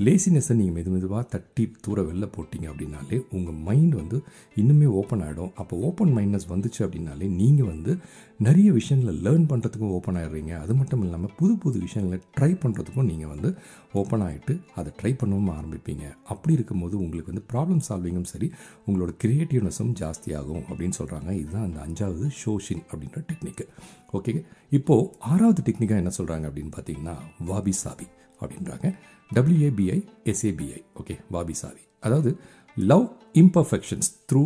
லேசினஸை 0.00 0.56
நீங்கள் 0.56 0.74
மெது 0.74 0.90
மெதுவாக 0.90 1.22
தட்டி 1.22 1.72
தூர 1.80 2.02
வெளில 2.02 2.28
போட்டிங்க 2.36 2.66
அப்படின்னாலே 2.70 3.24
உங்கள் 3.30 3.54
மைண்ட் 3.54 3.94
வந்து 3.94 4.22
இன்னுமே 4.56 4.84
ஓப்பன் 4.84 5.22
ஆகிடும் 5.22 5.52
அப்போ 5.54 5.76
ஓப்பன் 5.76 6.16
மைண்ட்னஸ் 6.16 6.46
வந்துச்சு 6.48 6.80
அப்படின்னாலே 6.86 7.28
நீங்கள் 7.30 7.66
வந்து 7.66 7.92
நிறைய 8.38 8.72
விஷயங்களை 8.72 9.14
லேர்ன் 9.16 9.46
பண்ணுறதுக்கும் 9.50 9.90
ஓப்பன் 9.90 10.16
ஆகிடுறீங்க 10.16 10.60
அது 10.60 10.74
மட்டும் 10.74 11.02
இல்லாமல் 11.02 11.30
புது 11.36 11.58
புது 11.58 11.78
விஷயங்களை 11.78 12.20
ட்ரை 12.38 12.56
பண்ணுறதுக்கும் 12.62 13.04
நீங்கள் 13.04 13.28
வந்து 13.28 13.50
ஓப்பன் 13.92 14.20
ஆகிட்டு 14.20 14.60
அதை 14.74 14.92
ட்ரை 15.02 15.12
பண்ணவும் 15.22 15.50
ஆரம்பிப்பீங்க. 15.50 16.04
அப்படி 16.24 16.54
இருக்கும்போது 16.54 16.98
உங்களுக்கு 16.98 17.32
வந்து 17.32 17.46
ப்ராப்ளம் 17.52 17.82
சால்விங்கும் 17.88 18.22
சரி 18.22 18.52
உங்களோட 18.86 19.14
க்ரியேட்டிவ்னஸும் 19.24 19.92
ஜாஸ்தியாகும் 20.00 20.62
அப்படின்னு 20.68 20.92
சொல்கிறாங்க 20.98 21.30
இதுதான் 21.32 21.62
அந்த 21.62 21.80
அஞ்சாவது 21.80 22.28
ஷோஷின் 22.44 22.82
அப்படின்ற 22.92 23.24
டெக்னிக்கு 23.32 23.66
ஓகே 24.12 24.44
இப்போது 24.70 25.10
ஆறாவது 25.18 25.62
டெக்னிக்காக 25.66 25.96
என்ன 25.96 26.10
சொல்கிறாங்க 26.18 26.46
அப்படின்னு 26.48 26.72
பார்த்தீங்கன்னா 26.76 27.16
வாபி 27.46 27.70
சாபி 27.84 28.06
அப்படின்றாங்க. 28.40 28.88
டபிள்யூஏபிஐ 29.36 29.98
எஸ்ஏபிஐ 30.32 30.80
ஓகே 31.00 31.16
வாபி 31.36 31.56
சாவி. 31.62 31.82
அதாவது 32.06 32.30
லவ் 32.76 33.06
இம்பர்ஃபெக்ஷன்ஸ் 33.42 34.10
த்ரூ 34.30 34.42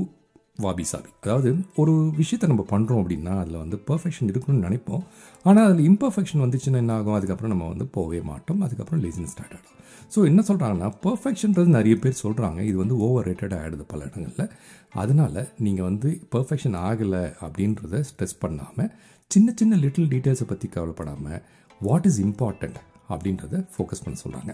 வாபி 0.65 0.85
சாவி. 0.91 1.11
அதாவது 1.25 1.51
ஒரு 1.83 1.93
விஷயத்தை 2.19 2.47
நம்ம 2.51 2.65
பண்ணுறோம் 2.73 3.01
அப்படின்னா 3.03 3.33
அதில் 3.43 3.63
வந்து 3.63 3.77
பர்ஃபெக்ஷன் 3.89 4.29
இருக்கணும்னு 4.33 4.67
நினைப்போம். 4.67 5.03
ஆனால் 5.49 5.65
அதில் 5.69 5.87
இம்பர்ஃபெக்ஷன் 5.91 6.43
வந்துச்சுன்னா 6.45 6.81
என்ன 6.85 6.93
ஆகும்? 6.99 7.17
அதுக்கப்புறம் 7.19 7.53
நம்ம 7.55 7.69
வந்து 7.73 7.87
போகவே 7.97 8.21
மாட்டோம். 8.31 8.61
அதுக்கப்புறம் 8.67 9.03
லேசினஸ் 9.05 9.33
ஸ்டார்ட் 9.35 9.57
ஆகிடும் 9.57 9.81
ஸோ 10.15 10.21
என்ன 10.31 10.41
சொல்கிறாங்கன்னா 10.49 10.89
பர்ஃபெக்ஷன்றது 11.05 11.71
நிறைய 11.77 11.95
பேர் 12.03 12.21
சொல்கிறாங்க 12.23 12.61
இது 12.69 12.77
வந்து 12.83 12.97
ஓவர் 13.05 13.27
ரேட்டட் 13.29 13.55
ஆகிடுது 13.59 13.85
பல 13.93 14.01
இடங்களில். 14.11 14.51
அதனால் 15.03 15.41
நீங்கள் 15.67 15.87
வந்து 15.91 16.09
பர்ஃபெக்ஷன் 16.35 16.77
ஆகலை 16.89 17.25
அப்படின்றத 17.47 18.03
ஸ்ட்ரெஸ் 18.11 18.37
பண்ணாமல் 18.45 18.91
சின்ன 19.31 19.55
சின்ன 19.61 19.77
லிட்டில் 19.85 20.11
டீட்டெயில்ஸை 20.15 20.47
பற்றி 20.51 20.69
கவலைப்படாமல் 20.77 21.41
வாட் 21.81 22.07
இஸ் 22.11 22.21
இம்பார்ட்டண்ட் 22.27 22.79
அப்படின்றத 23.09 23.67
ஃபோக்கஸ் 23.75 24.05
பண்ண 24.05 24.17
சொல்கிறாங்க 24.25 24.53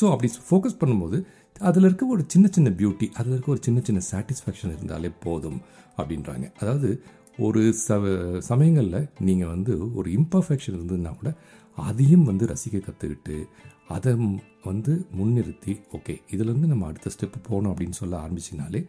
ஸோ 0.00 0.06
அப்படி 0.12 0.28
ஃபோக்கஸ் 0.48 0.80
பண்ணும்போது 0.80 1.18
அதில் 1.60 1.82
இருக்க 1.82 2.06
ஒரு 2.06 2.24
சின்ன 2.26 2.46
சின்ன 2.52 2.68
பியூட்டி 2.70 3.06
அதில் 3.14 3.32
இருக்க 3.32 3.50
ஒரு 3.50 3.62
சின்ன 3.62 3.80
சின்ன 3.84 4.00
சாட்டிஸ்ஃபேக்ஷன் 4.10 4.74
இருந்தாலே 4.76 5.10
போதும் 5.24 5.60
அப்படின்றாங்க. 5.96 6.46
அதாவது 6.60 7.02
ஒரு 7.38 7.60
ச 7.86 7.96
சமயங்களில் 8.38 9.08
நீங்கள் 9.18 9.48
வந்து 9.48 9.94
ஒரு 9.94 10.10
இம்பர்ஃபெக்ஷன் 10.10 10.76
இருந்ததுன்னா 10.78 11.12
கூட 11.16 11.30
அதையும் 11.78 12.24
வந்து 12.24 12.46
ரசிக்க 12.46 12.76
கற்றுக்கிட்டு 12.78 13.36
அதை 13.88 14.12
வந்து 14.64 14.92
முன்னிறுத்தி 15.18 15.74
ஓகே 15.92 16.14
இதுலேருந்து 16.32 16.70
நம்ம 16.72 16.86
அடுத்த 16.86 17.10
ஸ்டெப்பு 17.14 17.38
போகணும் 17.42 17.72
அப்படின்னு 17.72 17.98
சொல்ல 18.00 18.14
ஆரம்பிச்சினாலே 18.24 18.80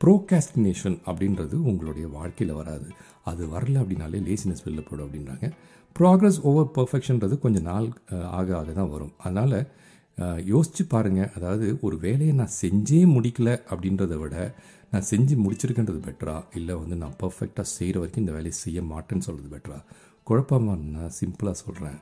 ப்ரோகாஸ்டினேஷன் 0.00 0.96
அப்படின்றது 1.06 1.56
உங்களுடைய 1.70 2.08
வாழ்க்கையில் 2.08 2.54
வராது. 2.54 2.88
அது 3.24 3.42
வரல 3.46 3.80
அப்படின்னாலே 3.82 4.18
லேசினஸ் 4.28 4.64
வெளில 4.66 4.82
போடும் 4.88 5.06
அப்படின்றாங்க. 5.06 5.46
ப்ராக்ரஸ் 5.98 6.40
ஓவர் 6.42 6.70
பர்ஃபெக்ஷன்றது 6.76 7.38
கொஞ்சம் 7.38 7.62
நாள் 7.62 7.86
ஆக 8.30 8.56
ஆக 8.56 8.72
தான் 8.72 8.90
வரும். 8.90 9.12
அதனால் 9.18 9.56
யோசித்து 10.44 10.86
பாருங்கள் 10.86 11.30
அதாவது 11.36 11.78
ஒரு 11.82 11.96
வேலையை 11.98 12.32
நான் 12.32 12.56
செஞ்சே 12.62 13.06
முடிக்கல 13.06 13.50
அப்படின்றத 13.70 14.18
விட 14.18 14.36
நான் 14.92 15.08
செஞ்சு 15.10 15.34
முடிச்சிருக்கேன்றது 15.36 16.00
பெட்டரா 16.06 16.42
இல்லை 16.54 16.74
வந்து 16.74 16.96
நான் 16.96 17.16
பர்ஃபெக்டாக 17.22 17.66
செய்கிற 17.68 17.98
வரைக்கும் 17.98 18.22
இந்த 18.22 18.32
வேலையை 18.32 18.52
செய்ய 18.58 18.82
மாட்டேன்னு 18.82 19.20
சொல்கிறது 19.20 19.54
பெட்டரா 19.54 19.78
குழப்பமாக 20.26 20.78
நான் 20.90 21.16
சிம்பிளாக 21.20 21.56
சொல்கிறேன் 21.56 21.98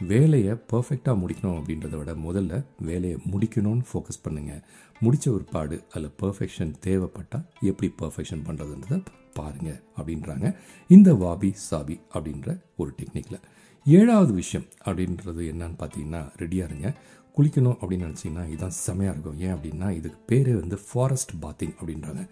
வேலையை 0.00 0.54
பர்ஃபெக்டாக 0.72 1.20
முடிக்கணும் 1.20 1.58
அப்படின்றத 1.58 1.96
விட 1.96 2.14
முதல்ல 2.24 2.54
வேலையை 2.80 3.18
முடிக்கணும்னு 3.32 3.84
ஃபோக்கஸ் 3.90 4.24
பண்ணுங்கள் 4.24 4.62
முடித்த 5.00 5.30
ஒரு 5.30 5.44
பாடு 5.52 5.84
அதில் 5.92 6.16
பர்ஃபெக்ஷன் 6.22 6.72
தேவைப்பட்டால் 6.80 7.46
எப்படி 7.62 7.90
பர்ஃபெக்ஷன் 8.02 8.46
பண்ணுறதுன்றதை 8.46 8.98
பாருங்க 9.34 9.70
அப்படின்றாங்க. 9.96 10.46
இந்த 10.90 11.12
வாபி 11.24 11.50
சாபி 11.70 11.96
அப்படின்ற 12.14 12.60
ஒரு 12.76 12.92
டெக்னிக்கில் 13.00 13.42
ஏழாவது 13.86 14.32
விஷயம் 14.32 14.66
அப்படின்றது 14.84 15.42
என்னன்னு 15.52 15.78
பார்த்தீங்கன்னா 15.82 16.22
ரெடியாக 16.42 16.70
இருங்க. 16.70 16.88
குளிக்கணும் 17.36 17.78
அப்படின்னு 17.80 18.06
நினச்சிங்கன்னா 18.08 18.44
இதுதான் 18.48 18.76
செமையாக 18.86 19.14
இருக்கும். 19.14 19.38
ஏன் 19.38 19.54
அப்படின்னா 19.54 19.90
இதுக்கு 19.96 20.18
பேர் 20.26 20.50
வந்து 20.60 20.76
ஃபாரஸ்ட் 20.88 21.32
பாத்திங் 21.42 21.74
அப்படின்றாங்க. 21.80 22.22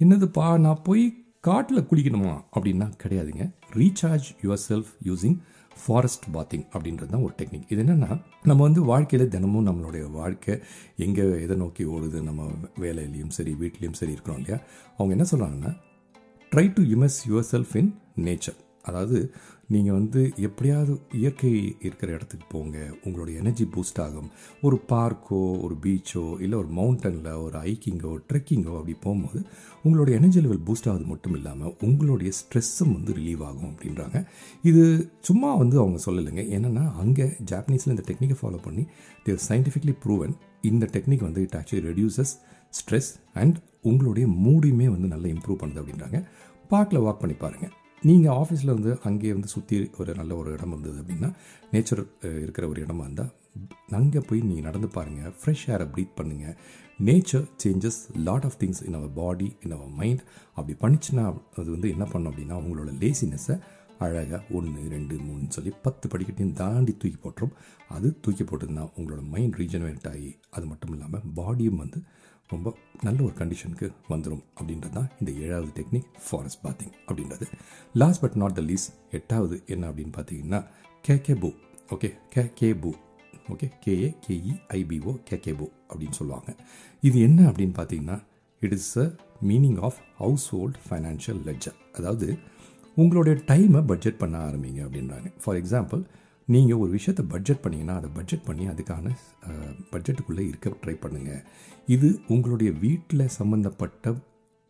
என்னதுப்பா 0.00 0.58
நான் 0.58 0.82
போய் 0.82 1.04
காட்டில் 1.40 1.86
குளிக்கணுமா 1.90 2.34
அப்படின்னா 2.56 2.86
கிடையாதுங்க. 3.02 3.46
Recharge 3.72 4.28
yourself 4.68 4.92
using 5.04 5.38
forest 5.84 6.26
bathing 6.32 6.64
அப்படின்றது 6.72 7.06
தான் 7.06 7.22
ஒரு 7.22 7.34
டெக்னிக் 7.38 7.68
இது 7.68 7.82
என்னென்னா 7.82 8.10
நம்ம 8.42 8.62
வந்து 8.62 8.80
வாழ்க்கையில் 8.84 9.28
தினமும் 9.28 9.66
நம்மளுடைய 9.66 10.10
வாழ்க்கை 10.10 10.54
எங்கே 10.96 11.24
எதை 11.40 11.56
நோக்கி 11.56 11.84
ஓடுது 11.84 12.18
நம்ம 12.22 12.50
வேலையிலையும் 12.80 13.32
சரி 13.38 13.52
வீட்லேயும் 13.60 13.98
சரி 14.00 14.12
இருக்கிறோம் 14.12 14.38
இல்லையா? 14.38 14.58
அவங்க 14.96 15.14
என்ன 15.16 15.26
சொல்கிறாங்கன்னா 15.30 15.72
try 16.54 16.62
to 16.76 16.82
immerse 16.94 17.16
yourself 17.50 17.74
in 17.76 17.88
nature 18.24 18.56
அதாவது 18.82 19.18
நீங்கள் 19.66 19.94
வந்து 19.94 20.32
எப்படியாவது 20.36 20.94
இயற்கை 21.12 21.52
இருக்கிற 21.80 22.08
இடத்துக்கு 22.12 22.46
போங்க. 22.50 22.76
உங்களுடைய 23.04 23.40
எனர்ஜி 23.40 23.64
பூஸ்ட் 23.74 24.00
ஆகும். 24.00 24.28
ஒரு 24.62 24.76
பார்க்கோ 24.88 25.38
ஒரு 25.64 25.76
பீச்சோ 25.84 26.24
இல்லை 26.44 26.56
ஒரு 26.58 26.68
மவுண்டனில் 26.78 27.30
ஒரு 27.44 27.56
ஹைக்கிங்கோ 27.58 28.12
ட்ரெக்கிங்கோ 28.28 28.74
அப்படி 28.80 28.96
போகும்போது 29.00 29.40
உங்களுடைய 29.82 30.18
எனர்ஜி 30.20 30.40
லெவல் 30.40 30.62
பூஸ்ட் 30.66 30.88
ஆகுது 30.90 31.04
மட்டும் 31.04 31.34
இல்லாமல் 31.34 31.74
உங்களுடைய 31.80 32.32
ஸ்ட்ரெஸ்ஸும் 32.40 32.94
வந்து 32.98 33.12
ரிலீவ் 33.12 33.44
ஆகும் 33.50 33.70
அப்படின்றாங்க. 33.72 34.26
இது 34.62 34.84
சும்மா 35.20 35.54
வந்து 35.54 35.78
அவங்க 35.78 36.00
சொல்லலைங்க. 36.06 36.44
என்னென்னா 36.58 36.86
அங்கே 37.04 37.28
ஜாப்பனீஸில் 37.52 37.94
இந்த 37.96 38.04
டெக்னிக்கை 38.10 38.38
ஃபாலோ 38.42 38.62
பண்ணி 38.62 38.84
தேர் 39.24 39.44
சயின்டிஃபிக்லி 39.48 39.96
ப்ரூவன் 40.04 40.34
இந்த 40.60 40.88
டெக்னிக் 40.96 41.28
வந்து 41.28 41.40
it 41.40 41.56
actually 41.60 41.84
reduces 41.90 42.34
stress 42.80 43.10
and 43.34 43.56
உங்களுடைய 43.82 44.26
மூடையுமே 44.44 44.88
வந்து 44.94 45.08
நல்லா 45.14 45.28
இம்ப்ரூவ் 45.34 45.60
பண்ணுது 45.62 45.80
அப்படின்றாங்க. 45.82 46.18
பார்க்கில் 46.68 47.04
வாக் 47.06 47.22
பண்ணி 47.22 47.34
பாருங்கள் 47.34 47.72
நீங்கள் 48.02 48.34
ஆஃபீஸில் 48.34 48.74
வந்து 48.74 48.92
அங்கேயே 49.02 49.32
வந்து 49.32 49.48
சுற்றி 49.48 49.76
ஒரு 49.98 50.14
நல்ல 50.14 50.36
ஒரு 50.36 50.52
இடம் 50.52 50.72
இருந்தது 50.74 50.98
அப்படின்னா 51.02 51.28
நேச்சர் 51.72 52.02
இருக்கிற 52.42 52.68
ஒரு 52.68 52.84
இடமா 52.84 53.04
இருந்தால் 53.06 53.32
அங்கே 53.90 54.20
போய் 54.20 54.40
நீங்கள் 54.40 54.62
நடந்து 54.62 54.88
பாருங்கள் 54.88 55.34
ஃப்ரெஷ் 55.40 55.64
ஏரை 55.70 55.86
ப்ரீத் 55.86 56.16
பண்ணுங்கள் 56.20 56.56
nature 57.04 57.44
changes 57.64 57.98
lot 58.28 58.44
of 58.44 58.56
things 58.60 58.82
in 58.86 58.94
our 58.94 59.12
body 59.12 59.56
in 59.64 59.72
our 59.72 59.92
mind 60.00 60.22
அப்படி 60.54 60.74
பண்ணிச்சுன்னா 60.82 61.24
அது 61.56 61.68
வந்து 61.70 61.90
என்ன 61.90 62.04
பண்ணும் 62.04 62.32
அப்படின்னா 62.32 62.58
உங்களோட 62.62 62.92
லேசினஸை 63.02 63.56
அழகாக 63.98 64.40
ஒன்று 64.50 64.88
ரெண்டு 64.88 65.14
மூணுன்னு 65.16 65.48
சொல்லி 65.48 65.72
பத்து 65.82 66.08
படிக்கட்டையும் 66.08 66.52
தாண்டி 66.52 66.92
தூக்கி 66.92 67.18
போட்டுரும். 67.24 67.54
அது 67.88 68.08
தூக்கி 68.20 68.44
போட்டதுன்னா 68.44 68.84
உங்களோட 68.98 69.22
மைண்ட் 69.34 69.54
ரீஜனவேட் 69.54 70.08
ஆகி 70.08 70.30
அது 70.50 70.66
மட்டும் 70.66 70.92
இல்லாமல் 70.92 71.26
பாடியும் 71.34 71.76
வந்து 71.76 72.00
ரொம்ப 72.54 72.70
நல்ல 73.02 73.18
ஒரு 73.28 73.34
கண்டிஷனுக்கு 73.38 73.86
வந்துடும் 74.08 74.42
அப்படின்றது 74.58 74.94
தான் 74.98 75.08
இந்த 75.20 75.30
ஏழாவது 75.44 75.72
டெக்னிக் 75.78 76.08
ஃபாரஸ்ட் 76.26 76.62
பாத்திங் 76.64 76.94
அப்படின்றது. 77.06 77.46
Last 78.02 78.22
but 78.24 78.38
not 78.42 78.58
the 78.58 78.62
least 78.70 78.86
எட்டாவது 79.10 79.56
என்ன 79.74 79.90
அப்படின்னு 79.90 80.14
பார்த்தீங்கன்னா 80.18 80.60
கே 81.06 81.34
பூ 81.44 81.50
ஓகே 81.94 82.10
கே 82.34 82.42
கே 82.60 82.68
பூ 82.82 82.90
ஓகே 83.52 83.66
கேஏ 83.84 84.08
கேஇ 84.24 84.52
ஐபிஓ 84.78 85.12
கே 85.28 85.52
பூ 85.60 85.66
அப்படின்னு 85.92 86.16
சொல்லுவாங்க. 86.18 86.50
இது 87.08 87.18
என்ன 87.28 87.40
அப்படின்னு 87.50 87.74
பார்த்தீங்கன்னா 87.78 88.18
it 88.62 88.74
is 88.78 88.90
a 89.04 89.06
meaning 89.48 89.78
of 89.88 89.98
household 90.54 90.78
financial 90.88 91.40
ledger 91.48 91.78
அதாவது 91.92 92.28
உங்களுடைய 93.02 93.34
டைமை 93.50 93.80
பட்ஜெட் 93.86 94.20
பண்ண 94.22 94.36
ஆரம்பிங்க 94.48 94.80
அப்படின்றாங்க. 94.86 95.28
ஃபார் 95.44 95.58
எக்ஸாம்பிள் 95.62 96.02
நீங்கள் 96.48 96.76
ஒரு 96.76 96.90
விஷயத்தை 96.90 97.24
பட்ஜெட் 97.26 97.62
பண்ணிங்கன்னா 97.64 97.94
அதை 97.94 98.10
பட்ஜெட் 98.14 98.44
பண்ணி 98.44 98.68
அதுக்கான 98.68 99.10
பட்ஜெட்டுக்குள்ளே 99.92 100.44
இருக்க 100.48 100.70
ட்ரை 100.84 100.94
பண்ணுங்கள் 100.94 101.42
இது 101.86 102.20
உங்களுடைய 102.28 102.72
வீட்டில் 102.72 103.32
சம்மந்தப்பட்ட 103.38 104.14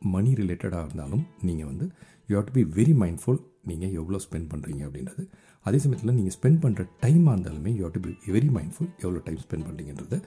மணி 0.03 0.35
ரிலேட்டடாக 0.35 0.85
இருந்தாலும் 0.87 1.25
நீங்கள் 1.43 1.67
வந்து 1.67 1.87
you 2.29 2.37
have 2.37 2.47
to 2.47 2.53
be 2.53 2.65
very 2.79 2.95
mindful 2.95 3.41
நீங்கள் 3.67 3.91
எவ்வளோ 3.91 4.19
ஸ்பெண்ட் 4.19 4.49
பண்ணுறீங்க 4.53 4.83
அப்படின்றது. 4.87 5.25
அதே 5.67 5.79
சமயத்தில் 5.79 6.15
நீங்கள் 6.15 6.35
ஸ்பெண்ட் 6.41 6.61
பண்ணுற 6.63 6.87
டைமாக 7.03 7.35
இருந்தாலுமே 7.37 7.73
you 7.77 7.83
have 7.83 7.93
to 7.93 8.01
be 8.01 8.33
very 8.33 8.49
mindful 8.49 8.89
எவ்வளோ 8.99 9.19
டைம் 9.19 9.39
ஸ்பெண்ட் 9.39 9.67
பண்ணுறீங்கன்றது 9.67 10.19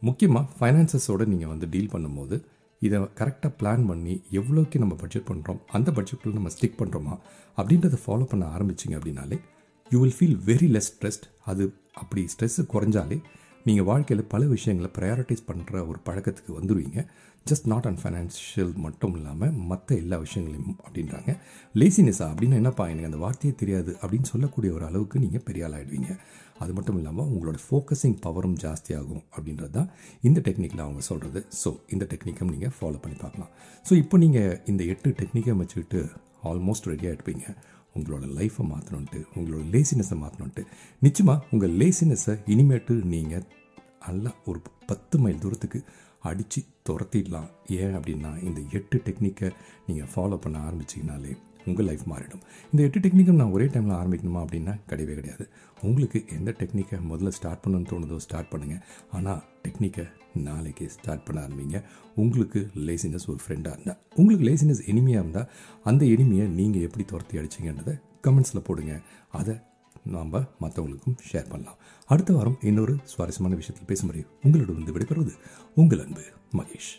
முக்கியமாக 0.00 0.44
ஃபைனான்சஸோடு 0.58 1.26
நீங்கள் 1.26 1.48
வந்து 1.48 1.66
டீல் 1.68 1.90
பண்ணும்போது 1.90 2.44
இதை 2.82 2.98
கரெக்டாக 3.14 3.52
பிளான் 3.60 3.86
பண்ணி 3.86 4.22
எவ்வளோக்கு 4.30 4.78
நம்ம 4.78 4.94
பட்ஜெட் 4.94 5.28
பண்ணுறோம் 5.30 5.58
அந்த 5.72 5.90
பட்ஜெட்டில் 5.90 6.32
நம்ம 6.32 6.48
ஸ்டிக் 6.48 6.78
பண்ணுறோமா 6.80 7.18
அப்படின்றத 7.58 7.98
ஃபாலோ 8.06 8.24
பண்ண 8.24 8.44
ஆரம்பிச்சிங்க 8.56 8.96
அப்படின்னாலே 8.98 9.38
you 9.92 10.00
will 10.00 10.16
feel 10.18 10.38
very 10.46 10.68
less 10.70 10.90
stressed 10.92 11.26
அது 11.44 11.64
அப்படி 11.92 12.22
ஸ்ட்ரெஸ்ஸு 12.34 12.62
குறைஞ்சாலே 12.74 13.16
நீங்கள் 13.66 13.84
வாழ்க்கையில் 13.84 14.24
பல 14.26 14.44
விஷயங்களை 14.46 14.88
ப்ரையாரிட்டைஸ் 14.98 15.42
பண்ணுற 15.48 15.88
ஒரு 15.88 15.98
பழக்கத்துக்கு 16.04 16.52
வந்துடுவீங்க 16.58 17.00
ஜஸ்ட் 17.46 17.66
நாட் 17.66 17.86
அண்ட் 17.86 18.00
ஃபைனான்ஷியல் 18.02 18.72
மட்டும் 18.76 19.14
இல்லாமல் 19.14 19.52
மற்ற 19.70 19.96
எல்லா 19.96 20.16
விஷயங்களையும் 20.16 20.76
அப்படின்றாங்க. 20.86 21.30
லேசினஸ்ஸா 21.74 22.26
அப்படின்னு 22.32 22.54
என்னப்பா? 22.54 22.88
எனக்கு 22.88 23.04
அந்த 23.04 23.16
வார்த்தையே 23.16 23.54
தெரியாது 23.54 23.92
அப்படின்னு 24.02 24.22
சொல்லக்கூடிய 24.22 24.72
ஒரு 24.72 24.84
அளவுக்கு 24.84 25.18
நீங்கள் 25.18 25.44
பெரிய 25.48 25.66
ஆகிடுவீங்க 25.68 26.10
அது 26.58 26.72
மட்டும் 26.72 26.96
இல்லாமல் 26.96 27.24
உங்களோட 27.24 27.58
ஃபோக்கஸிங் 27.66 28.18
பவரும் 28.26 28.56
ஜாஸ்தியாகும் 28.64 29.22
அப்படின்றது 29.36 29.70
தான் 29.70 29.90
இந்த 30.20 30.40
டெக்னிக்கில் 30.40 30.84
அவங்க 30.86 31.00
சொல்கிறது 31.00 31.46
ஸோ 31.64 31.72
இந்த 31.88 32.06
டெக்னிக்கும் 32.12 32.52
நீங்கள் 32.54 32.74
ஃபாலோ 32.80 33.00
பண்ணி 33.02 33.18
பார்க்கலாம். 33.20 33.50
ஸோ 33.86 33.92
இப்போ 33.94 34.18
நீங்கள் 34.18 34.60
இந்த 34.66 34.84
எட்டு 34.84 35.10
டெக்னிக்கை 35.10 35.56
வச்சுக்கிட்டு 35.56 36.02
ஆல்மோஸ்ட் 36.44 36.88
ரெடியாக 36.92 37.16
இருப்பீங்க 37.16 37.44
உங்களோட 37.94 38.26
லைஃப்பை 38.38 38.64
மாற்றணுன்ட்டு 38.72 39.20
உங்களோட 39.36 39.64
லேசினஸை 39.74 40.16
மாற்றணுன்ட்டு 40.24 40.66
நிச்சயமாக 41.00 41.44
உங்கள் 41.50 41.76
லேசினஸை 41.76 42.34
இனிமேட்டு 42.46 43.04
நீங்கள் 43.04 43.44
நல்லா 44.06 44.32
ஒரு 44.44 44.60
பத்து 44.86 45.18
மைல் 45.18 45.38
தூரத்துக்கு 45.38 45.84
அடித்து 46.20 46.64
துரத்திடலாம். 46.88 47.48
ஏன் 47.66 47.96
அப்படின்னா 47.96 48.42
இந்த 48.42 48.60
எட்டு 48.72 49.02
டெக்னிக்கை 49.04 49.52
நீங்கள் 49.86 50.08
ஃபாலோ 50.14 50.36
பண்ண 50.36 50.58
ஆரம்பிச்சிங்கனாலே 50.58 51.36
உங்கள் 51.66 51.86
லைஃப் 51.88 52.04
மாறிடும். 52.12 52.42
இந்த 52.72 52.80
எட்டு 52.86 52.98
டெக்னிக்கும் 53.04 53.40
நான் 53.40 53.54
ஒரே 53.56 53.64
டைமில் 53.64 53.96
ஆரம்பிக்கணுமா 54.00 54.40
அப்படின்னா 54.44 54.74
கிடையவே 54.90 55.14
கிடையாது. 55.20 55.48
உங்களுக்கு 55.82 56.24
எந்த 56.36 56.54
டெக்னிக்கை 56.58 56.98
முதல்ல 57.12 57.28
ஸ்டார்ட் 57.38 57.62
பண்ணணும்னு 57.64 57.90
தோணுதோ 57.92 58.16
ஸ்டார்ட் 58.16 58.50
பண்ணுங்கள் 58.52 58.82
ஆனால் 59.10 59.42
டெக்னிக்கை 59.64 60.06
நாளைக்கு 60.48 60.84
ஸ்டார்ட் 60.90 61.24
பண்ண 61.24 61.38
ஆரம்பிங்க. 61.46 61.80
உங்களுக்கு 62.14 62.60
லேசினஸ் 62.88 63.28
ஒரு 63.32 63.40
ஃப்ரெண்டாக 63.44 63.74
இருந்தால் 63.76 64.00
உங்களுக்கு 64.14 64.46
லேசினஸ் 64.48 64.82
எனிமையாக 64.86 65.22
இருந்தால் 65.24 65.50
அந்த 65.84 66.04
எனிமையை 66.14 66.46
நீங்கள் 66.60 66.86
எப்படி 66.88 67.04
துரத்தி 67.04 67.38
அடிச்சிங்கன்றதை 67.38 67.94
கமெண்ட்ஸில் 68.26 68.66
போடுங்க. 68.68 68.94
அதை 69.30 69.54
நாம் 70.14 70.32
மற்றவங்களுக்கும் 70.62 71.18
ஷேர் 71.32 71.50
பண்ணலாம். 71.50 71.78
அடுத்த 72.06 72.32
வாரம் 72.32 72.58
இன்னொரு 72.70 72.96
சுவாரஸ்யமான 73.12 73.56
விஷயத்தில் 73.60 73.90
பேச 73.92 74.06
முடியும் 74.06 74.32
உங்களோட 74.44 74.72
வந்து 74.78 74.94
விடைபெறுவது 74.98 75.34
உங்கள் 75.74 76.04
அன்பு 76.04 76.24
மகேஷ். 76.58 76.92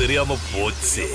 தெரியாம 0.00 0.38
போச்சு. 0.54 1.06